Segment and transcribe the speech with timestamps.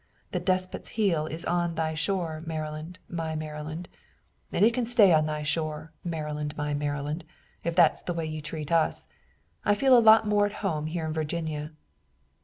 [0.31, 3.87] 'The despot's heel is on thy shore, Maryland, my Maryland,'
[4.51, 7.23] and it can stay on thy shore, Maryland, my Maryland,
[7.63, 9.05] if that's the way you treat us.
[9.63, 11.73] I feel a lot more at home here in Virginia."